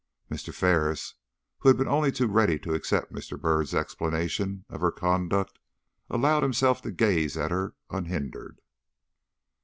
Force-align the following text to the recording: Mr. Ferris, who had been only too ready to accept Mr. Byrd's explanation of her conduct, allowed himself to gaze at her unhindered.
Mr. 0.31 0.51
Ferris, 0.51 1.13
who 1.59 1.69
had 1.69 1.77
been 1.77 1.87
only 1.87 2.11
too 2.11 2.25
ready 2.25 2.57
to 2.57 2.73
accept 2.73 3.13
Mr. 3.13 3.39
Byrd's 3.39 3.75
explanation 3.75 4.65
of 4.67 4.81
her 4.81 4.91
conduct, 4.91 5.59
allowed 6.09 6.41
himself 6.41 6.81
to 6.81 6.89
gaze 6.91 7.37
at 7.37 7.51
her 7.51 7.75
unhindered. 7.91 8.61